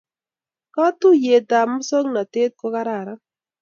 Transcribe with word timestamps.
Katuiyet 0.73 1.49
ab 1.59 1.67
musongnotet 1.73 2.51
ko 2.59 2.67
kararan 2.73 3.19